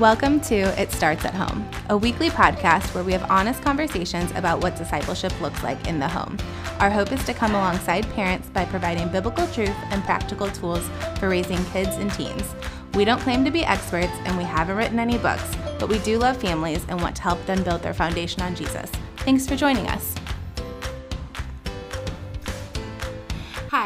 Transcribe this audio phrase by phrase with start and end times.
[0.00, 4.60] Welcome to It Starts at Home, a weekly podcast where we have honest conversations about
[4.60, 6.36] what discipleship looks like in the home.
[6.80, 10.86] Our hope is to come alongside parents by providing biblical truth and practical tools
[11.18, 12.54] for raising kids and teens.
[12.92, 16.18] We don't claim to be experts and we haven't written any books, but we do
[16.18, 18.90] love families and want to help them build their foundation on Jesus.
[19.20, 20.14] Thanks for joining us.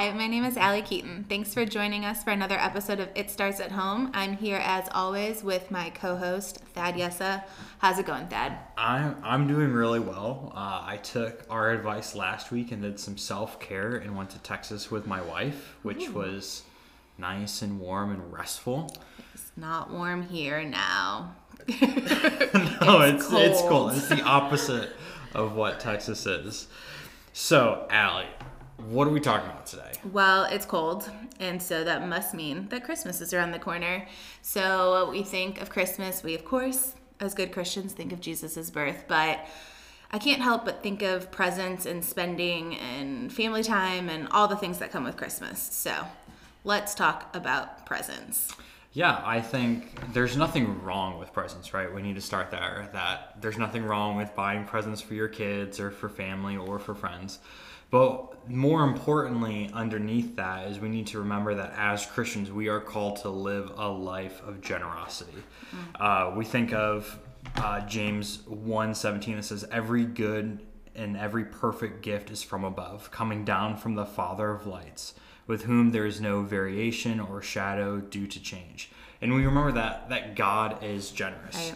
[0.01, 1.27] Hi, my name is Allie Keaton.
[1.29, 4.11] Thanks for joining us for another episode of It Starts at Home.
[4.15, 7.45] I'm here as always with my co-host Thad Yessa.
[7.81, 8.57] How's it going, Thad?
[8.79, 10.55] I'm I'm doing really well.
[10.57, 14.39] Uh, I took our advice last week and did some self care and went to
[14.39, 16.13] Texas with my wife, which Ooh.
[16.13, 16.63] was
[17.19, 18.97] nice and warm and restful.
[19.35, 21.35] It's not warm here now.
[21.69, 21.77] no,
[23.03, 23.43] it's it's cold.
[23.43, 23.93] it's cold.
[23.93, 24.93] It's the opposite
[25.35, 26.69] of what Texas is.
[27.35, 28.27] So, Allie,
[28.89, 29.93] what are we talking about today?
[30.13, 34.07] Well, it's cold, and so that must mean that Christmas is around the corner.
[34.43, 39.05] So we think of Christmas, we of course, as good Christians, think of Jesus' birth,
[39.07, 39.47] but
[40.11, 44.57] I can't help but think of presents and spending and family time and all the
[44.57, 45.61] things that come with Christmas.
[45.61, 45.95] So
[46.65, 48.53] let's talk about presents.
[48.93, 51.95] Yeah, I think there's nothing wrong with presents, right?
[51.95, 52.89] We need to start there.
[52.93, 56.95] That there's nothing wrong with buying presents for your kids or for family or for
[56.95, 57.39] friends.
[57.91, 62.81] But more importantly, underneath that is we need to remember that as Christians, we are
[62.81, 65.43] called to live a life of generosity.
[65.73, 65.79] Mm.
[66.01, 67.19] Uh, we think of
[67.57, 70.61] uh, James 1:17 that says, "Every good
[70.95, 75.15] and every perfect gift is from above, coming down from the Father of lights,
[75.47, 80.09] with whom there is no variation or shadow due to change." And we remember that
[80.11, 81.57] that God is generous.
[81.57, 81.75] Right.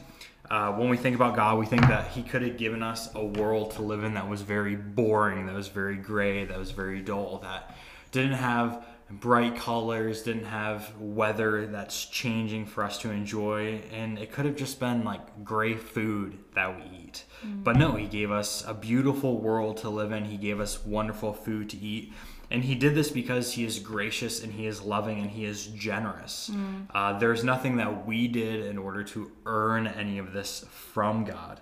[0.50, 3.24] Uh, when we think about God, we think that He could have given us a
[3.24, 7.00] world to live in that was very boring, that was very gray, that was very
[7.00, 7.74] dull, that
[8.12, 14.32] didn't have bright colors, didn't have weather that's changing for us to enjoy, and it
[14.32, 17.03] could have just been like gray food that we eat.
[17.44, 17.62] Mm-hmm.
[17.62, 21.32] But no, He gave us a beautiful world to live in, He gave us wonderful
[21.32, 22.12] food to eat.
[22.50, 25.66] And he did this because he is gracious and he is loving and he is
[25.68, 26.50] generous.
[26.52, 26.86] Mm.
[26.94, 31.60] Uh, there's nothing that we did in order to earn any of this from God.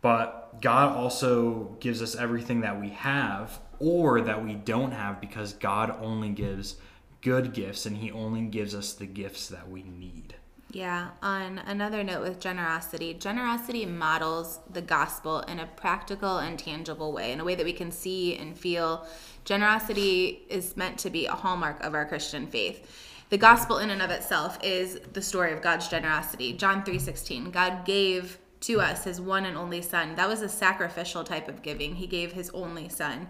[0.00, 5.52] But God also gives us everything that we have or that we don't have because
[5.52, 6.76] God only gives
[7.20, 10.34] good gifts and he only gives us the gifts that we need.
[10.72, 17.12] Yeah, on another note with generosity, generosity models the gospel in a practical and tangible
[17.12, 19.06] way, in a way that we can see and feel.
[19.44, 22.88] Generosity is meant to be a hallmark of our Christian faith.
[23.28, 26.54] The gospel in and of itself is the story of God's generosity.
[26.54, 27.50] John 3:16.
[27.50, 30.14] God gave to us his one and only son.
[30.14, 31.96] That was a sacrificial type of giving.
[31.96, 33.28] He gave his only son.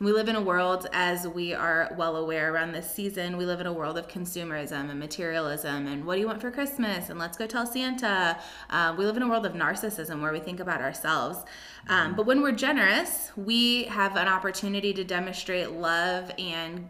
[0.00, 3.60] We live in a world, as we are well aware around this season, we live
[3.60, 7.10] in a world of consumerism and materialism and what do you want for Christmas?
[7.10, 8.36] And let's go tell Santa.
[8.70, 11.44] Uh, we live in a world of narcissism where we think about ourselves.
[11.88, 16.88] Um, but when we're generous, we have an opportunity to demonstrate love and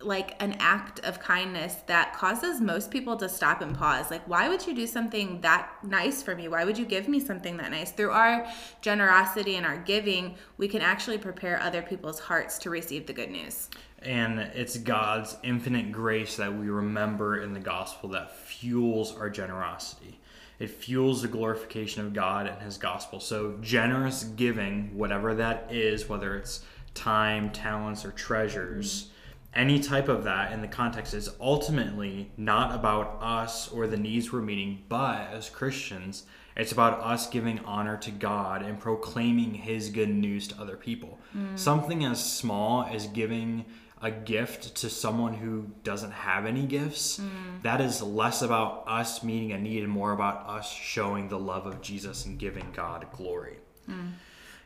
[0.00, 4.12] like an act of kindness that causes most people to stop and pause.
[4.12, 6.46] Like, why would you do something that nice for me?
[6.46, 7.90] Why would you give me something that nice?
[7.90, 8.46] Through our
[8.80, 13.30] generosity and our giving, we can actually prepare other people's hearts to receive the good
[13.30, 13.70] news.
[14.00, 20.20] And it's God's infinite grace that we remember in the gospel that fuels our generosity.
[20.60, 23.18] It fuels the glorification of God and His gospel.
[23.18, 29.14] So, generous giving, whatever that is, whether it's time, talents, or treasures, mm-hmm
[29.54, 34.32] any type of that in the context is ultimately not about us or the needs
[34.32, 36.24] we're meeting, but as Christians,
[36.56, 41.18] it's about us giving honor to God and proclaiming His good news to other people.
[41.36, 41.58] Mm.
[41.58, 43.64] Something as small as giving
[44.02, 47.62] a gift to someone who doesn't have any gifts, mm.
[47.62, 51.66] that is less about us meeting a need and more about us showing the love
[51.66, 53.58] of Jesus and giving God glory.
[53.88, 54.12] Mm.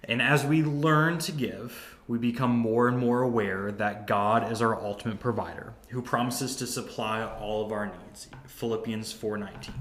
[0.05, 4.61] And as we learn to give, we become more and more aware that God is
[4.61, 8.29] our ultimate provider, who promises to supply all of our needs.
[8.47, 9.73] Philippians 4:19.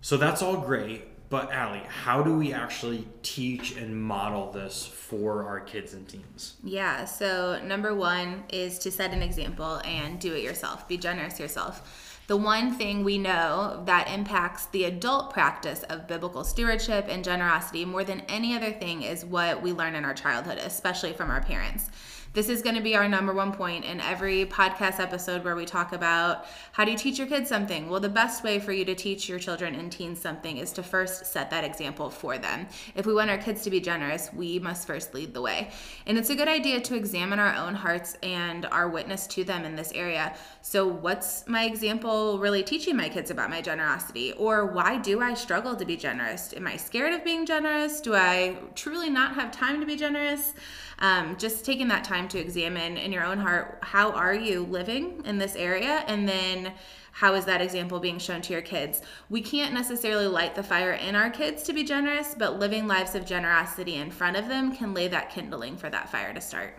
[0.00, 5.44] So that's all great, but Allie, how do we actually teach and model this for
[5.44, 6.56] our kids and teens?
[6.62, 10.86] Yeah, so number 1 is to set an example and do it yourself.
[10.86, 16.44] Be generous yourself the one thing we know that impacts the adult practice of biblical
[16.44, 20.58] stewardship and generosity more than any other thing is what we learn in our childhood,
[20.58, 21.88] especially from our parents.
[22.34, 25.64] This is going to be our number one point in every podcast episode where we
[25.64, 27.88] talk about how do you teach your kids something?
[27.88, 30.82] Well, the best way for you to teach your children and teens something is to
[30.82, 32.66] first set that example for them.
[32.94, 35.70] If we want our kids to be generous, we must first lead the way.
[36.04, 39.64] And it's a good idea to examine our own hearts and our witness to them
[39.64, 40.36] in this area.
[40.60, 44.32] So, what's my example really teaching my kids about my generosity?
[44.32, 46.52] Or why do I struggle to be generous?
[46.54, 48.02] Am I scared of being generous?
[48.02, 50.52] Do I truly not have time to be generous?
[51.00, 55.22] Um, just taking that time to examine in your own heart how are you living
[55.24, 56.04] in this area?
[56.06, 56.72] And then
[57.12, 59.02] how is that example being shown to your kids?
[59.28, 63.14] We can't necessarily light the fire in our kids to be generous but living lives
[63.14, 66.76] of generosity in front of them can lay that kindling for that fire to start.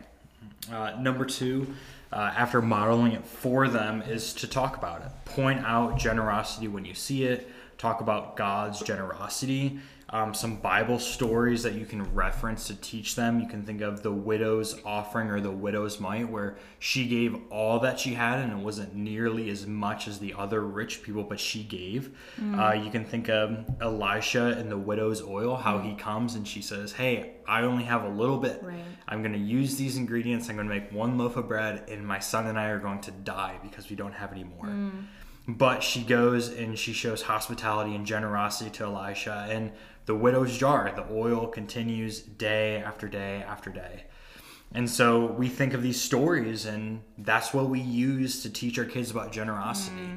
[0.71, 1.74] Uh, number two
[2.12, 5.12] uh, after modeling it for them is to talk about it.
[5.25, 7.50] Point out generosity when you see it.
[7.77, 9.80] Talk about god's generosity
[10.12, 13.40] um, some Bible stories that you can reference to teach them.
[13.40, 17.80] You can think of the widow's offering or the widow's mite, where she gave all
[17.80, 21.40] that she had and it wasn't nearly as much as the other rich people, but
[21.40, 22.18] she gave.
[22.42, 22.60] Mm.
[22.60, 25.86] Uh, you can think of Elisha and the widow's oil, how mm.
[25.86, 28.64] he comes and she says, Hey, I only have a little bit.
[28.64, 28.84] Right.
[29.08, 30.50] I'm going to use these ingredients.
[30.50, 33.02] I'm going to make one loaf of bread, and my son and I are going
[33.02, 34.66] to die because we don't have any more.
[34.66, 35.06] Mm.
[35.57, 39.48] But she goes and she shows hospitality and generosity to Elisha.
[39.50, 39.72] And
[40.06, 40.92] the widow's jar.
[40.96, 44.06] The oil continues day after day after day.
[44.74, 48.86] And so we think of these stories, and that's what we use to teach our
[48.86, 50.10] kids about generosity.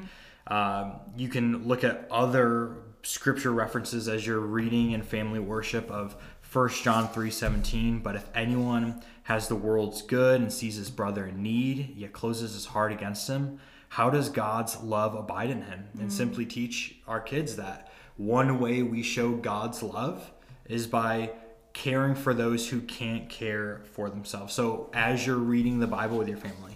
[0.49, 0.51] Mm.
[0.51, 6.15] Um, you can look at other scripture references as you're reading in family worship of
[6.51, 11.41] 1 John 3:17, but if anyone has the world's good and sees his brother in
[11.41, 13.59] need, yet closes his heart against him,
[13.93, 15.87] how does God's love abide in him?
[15.99, 16.11] And mm.
[16.11, 20.31] simply teach our kids that one way we show God's love
[20.65, 21.29] is by
[21.73, 24.51] caring for those who can't care for themselves.
[24.55, 26.75] So as you're reading the Bible with your family,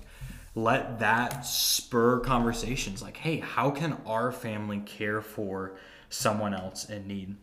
[0.54, 5.76] let that spur conversations like, hey, how can our family care for
[6.10, 7.36] someone else in need?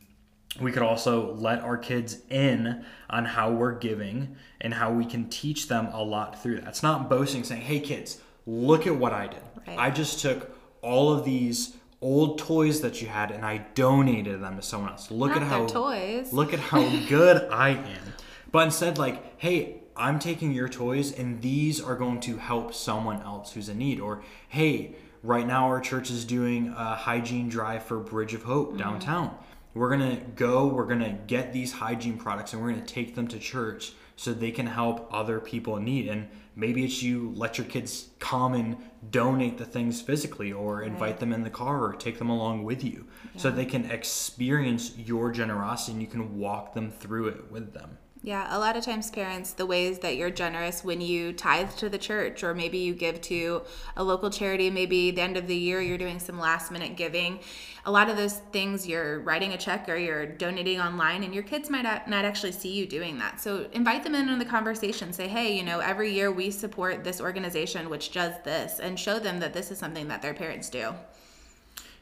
[0.60, 5.28] We could also let our kids in on how we're giving and how we can
[5.28, 6.68] teach them a lot through that.
[6.68, 9.42] It's not boasting, saying, hey, kids, look at what I did.
[9.66, 9.78] Right.
[9.78, 14.56] I just took all of these old toys that you had and I donated them
[14.56, 15.10] to someone else.
[15.10, 16.32] Look Not at how toys.
[16.32, 18.12] Look at how good I am.
[18.52, 23.22] But instead like, hey, I'm taking your toys and these are going to help someone
[23.22, 27.84] else who's in need or hey, right now our church is doing a hygiene drive
[27.84, 28.78] for Bridge of Hope mm-hmm.
[28.78, 29.36] downtown.
[29.72, 32.94] We're going to go, we're going to get these hygiene products and we're going to
[32.94, 37.02] take them to church so they can help other people in need and maybe it's
[37.02, 38.76] you let your kids come and
[39.10, 41.20] donate the things physically or invite right.
[41.20, 43.40] them in the car or take them along with you yeah.
[43.40, 47.98] so they can experience your generosity and you can walk them through it with them
[48.24, 51.90] yeah, a lot of times, parents, the ways that you're generous when you tithe to
[51.90, 53.60] the church, or maybe you give to
[53.98, 57.38] a local charity, maybe the end of the year you're doing some last minute giving.
[57.84, 61.42] A lot of those things you're writing a check or you're donating online, and your
[61.42, 63.42] kids might not actually see you doing that.
[63.42, 65.12] So invite them in on the conversation.
[65.12, 69.18] Say, hey, you know, every year we support this organization which does this, and show
[69.18, 70.94] them that this is something that their parents do.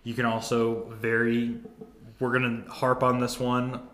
[0.05, 1.57] You can also very,
[2.21, 3.89] we're going to harp on this one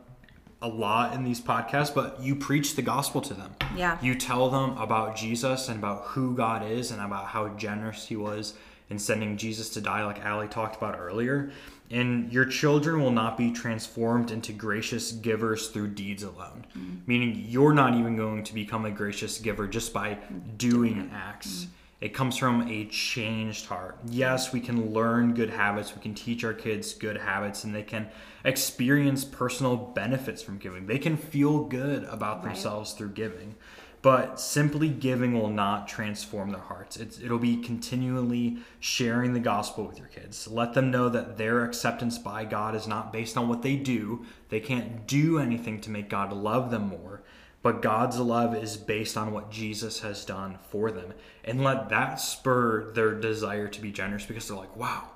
[0.61, 3.55] a lot in these podcasts, but you preach the gospel to them.
[3.77, 3.99] Yeah.
[4.03, 8.17] You tell them about Jesus and about who God is and about how generous he
[8.17, 8.55] was
[8.91, 11.51] in sending Jesus to die, like Allie talked about earlier.
[11.91, 16.67] And your children will not be transformed into gracious givers through deeds alone.
[16.77, 16.97] Mm-hmm.
[17.07, 20.19] Meaning, you're not even going to become a gracious giver just by
[20.57, 21.49] doing acts.
[21.49, 21.73] Mm-hmm.
[22.01, 23.99] It comes from a changed heart.
[24.09, 27.83] Yes, we can learn good habits, we can teach our kids good habits, and they
[27.83, 28.09] can
[28.45, 30.87] experience personal benefits from giving.
[30.87, 32.55] They can feel good about right.
[32.55, 33.57] themselves through giving.
[34.01, 36.97] But simply giving will not transform their hearts.
[36.97, 40.47] It's, it'll be continually sharing the gospel with your kids.
[40.47, 44.25] Let them know that their acceptance by God is not based on what they do.
[44.51, 47.23] They can't do anything to make God love them more
[47.63, 51.13] but God's love is based on what Jesus has done for them.
[51.45, 55.11] And let that spur their desire to be generous because they're like, wow,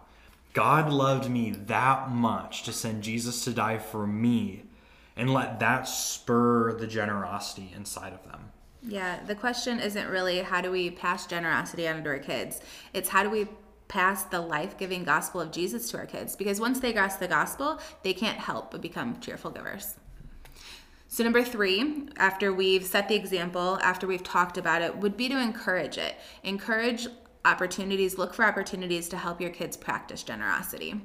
[0.53, 4.65] God loved me that much to send Jesus to die for me.
[5.17, 8.51] And let that spur the generosity inside of them.
[8.83, 12.61] Yeah, the question isn't really how do we pass generosity on to our kids?
[12.93, 13.47] It's how do we
[13.87, 16.35] pass the life giving gospel of Jesus to our kids?
[16.35, 19.97] Because once they grasp the gospel, they can't help but become cheerful givers.
[21.13, 25.29] So, number three, after we've set the example, after we've talked about it, would be
[25.29, 26.15] to encourage it.
[26.43, 27.07] Encourage
[27.45, 31.03] opportunities, look for opportunities to help your kids practice generosity.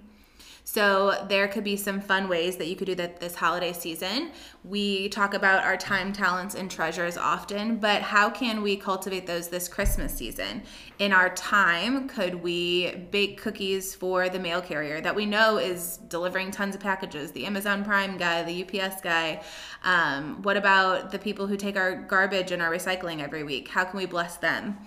[0.69, 4.31] So there could be some fun ways that you could do that this holiday season.
[4.65, 9.47] We talk about our time, talents, and treasures often, but how can we cultivate those
[9.47, 10.63] this Christmas season?
[11.00, 16.00] In our time, could we bake cookies for the mail carrier that we know is
[16.09, 19.41] delivering tons of packages, the Amazon Prime guy, the UPS guy?
[19.86, 23.69] Um, what about the people who take our garbage and our recycling every week?
[23.69, 24.77] How can we bless them?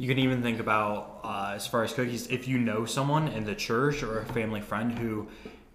[0.00, 3.44] You can even think about, uh, as far as cookies, if you know someone in
[3.44, 5.28] the church or a family friend who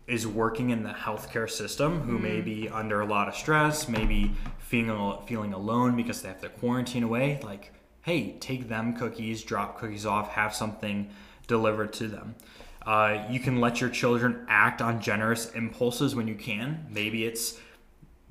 [0.07, 4.31] is working in the healthcare system, who may be under a lot of stress, maybe
[4.57, 9.77] feeling feeling alone because they have to quarantine away, like, hey, take them cookies, drop
[9.77, 11.07] cookies off, have something
[11.45, 12.33] delivered to them.
[12.83, 16.87] Uh, you can let your children act on generous impulses when you can.
[16.89, 17.59] Maybe it's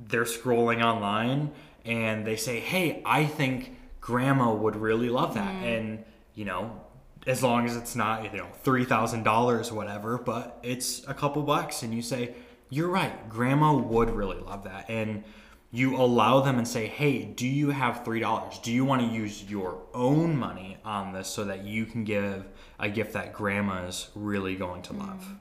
[0.00, 1.52] they're scrolling online
[1.84, 5.50] and they say, hey, I think grandma would really love that.
[5.54, 5.64] Mm-hmm.
[5.64, 6.78] And you know
[7.26, 11.82] as long as it's not you know $3000 or whatever but it's a couple bucks
[11.82, 12.34] and you say
[12.68, 14.90] you're right grandma would really love that.
[14.90, 15.24] And
[15.70, 19.42] you allow them and say hey do you have $3 do you want to use
[19.44, 22.44] your own money on this so that you can give
[22.78, 25.34] a gift that grandma's really going to love mm-hmm.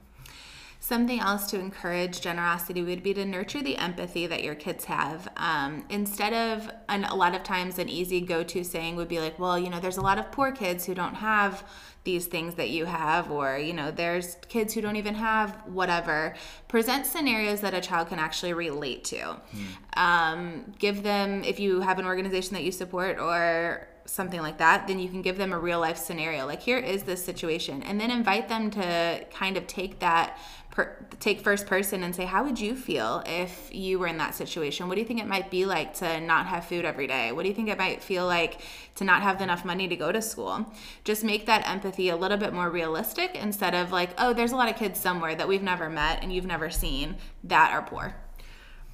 [0.84, 5.30] Something else to encourage generosity would be to nurture the empathy that your kids have.
[5.38, 9.22] Um, instead of, and a lot of times, an easy go to saying would be
[9.22, 11.64] like, well, you know, there's a lot of poor kids who don't have
[12.04, 16.36] these things that you have, or, you know, there's kids who don't even have whatever.
[16.68, 19.38] Present scenarios that a child can actually relate to.
[19.96, 24.88] Um, give them, if you have an organization that you support or something like that,
[24.88, 26.46] then you can give them a real life scenario.
[26.46, 27.84] Like, here is this situation.
[27.84, 30.38] And then invite them to kind of take that,
[30.72, 34.36] per, take first person and say, How would you feel if you were in that
[34.36, 34.88] situation?
[34.88, 37.32] What do you think it might be like to not have food every day?
[37.32, 38.60] What do you think it might feel like
[38.96, 40.72] to not have enough money to go to school?
[41.04, 44.58] Just make that empathy a little bit more realistic instead of like, Oh, there's a
[44.58, 48.16] lot of kids somewhere that we've never met and you've never seen that are poor.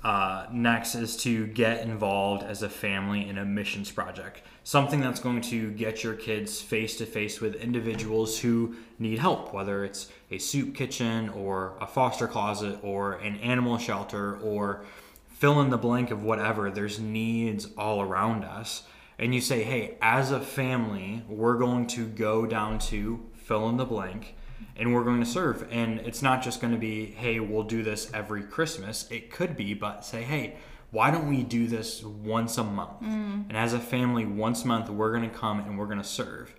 [0.03, 4.41] Uh, next is to get involved as a family in a missions project.
[4.63, 9.53] Something that's going to get your kids face to face with individuals who need help,
[9.53, 14.86] whether it's a soup kitchen or a foster closet or an animal shelter or
[15.27, 16.72] fill in the blank of whatever.
[16.72, 18.84] There's needs all around us.
[19.18, 23.75] And you say, hey, as a family, we're going to go down to fill in
[23.75, 24.36] the blank
[24.79, 25.67] and we're going to serve.
[25.71, 29.07] And it's not just going to be, hey, we'll do this every Christmas.
[29.12, 30.55] It could be, but say, hey,
[30.91, 33.01] why don't we do this once a month?
[33.01, 33.50] Mm.
[33.50, 36.03] And as a family, once a month, we're going to come and we're going to
[36.03, 36.55] serve.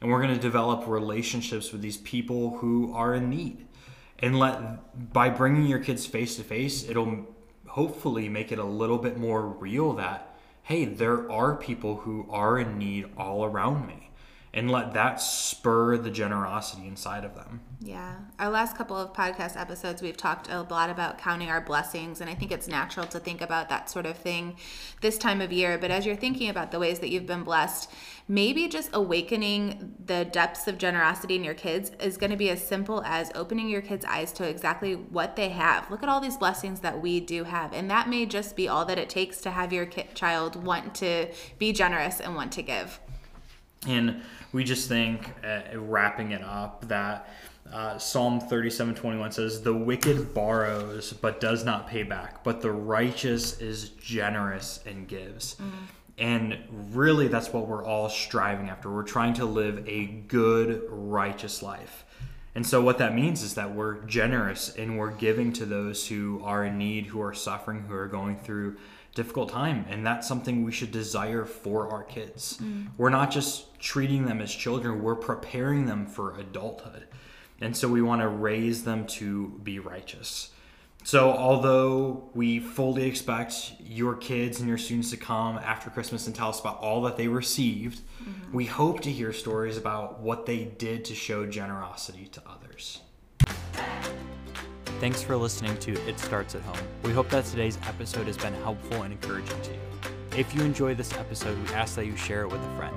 [0.00, 3.66] And we're going to develop relationships with these people who are in need.
[4.18, 7.26] And let by bringing your kids face to face, it'll
[7.66, 10.28] hopefully make it a little bit more real that
[10.64, 14.10] hey, there are people who are in need all around me.
[14.54, 17.62] And let that spur the generosity inside of them.
[17.80, 18.16] Yeah.
[18.38, 22.20] Our last couple of podcast episodes, we've talked a lot about counting our blessings.
[22.20, 24.56] And I think it's natural to think about that sort of thing
[25.00, 25.78] this time of year.
[25.78, 27.90] But as you're thinking about the ways that you've been blessed,
[28.28, 32.62] maybe just awakening the depths of generosity in your kids is going to be as
[32.62, 35.90] simple as opening your kids' eyes to exactly what they have.
[35.90, 37.72] Look at all these blessings that we do have.
[37.72, 40.94] And that may just be all that it takes to have your ki- child want
[40.96, 41.28] to
[41.58, 43.00] be generous and want to give.
[43.86, 44.22] And
[44.52, 47.28] we just think, uh, wrapping it up, that
[47.72, 52.70] uh, Psalm 37 21 says, The wicked borrows but does not pay back, but the
[52.70, 55.56] righteous is generous and gives.
[56.18, 56.58] And
[56.92, 58.90] really, that's what we're all striving after.
[58.90, 62.04] We're trying to live a good, righteous life.
[62.54, 66.42] And so, what that means is that we're generous and we're giving to those who
[66.44, 68.76] are in need, who are suffering, who are going through
[69.14, 69.84] difficult time.
[69.88, 72.58] And that's something we should desire for our kids.
[72.62, 72.88] Mm.
[72.96, 77.06] We're not just treating them as children, we're preparing them for adulthood.
[77.60, 80.50] And so, we want to raise them to be righteous.
[81.04, 86.34] So, although we fully expect your kids and your students to come after Christmas and
[86.34, 88.52] tell us about all that they received, mm-hmm.
[88.52, 93.00] we hope to hear stories about what they did to show generosity to others.
[95.02, 96.86] Thanks for listening to It Starts at Home.
[97.02, 99.80] We hope that today's episode has been helpful and encouraging to you.
[100.36, 102.94] If you enjoy this episode, we ask that you share it with a friend.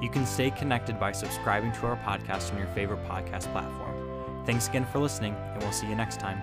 [0.00, 4.44] You can stay connected by subscribing to our podcast on your favorite podcast platform.
[4.46, 6.40] Thanks again for listening, and we'll see you next time.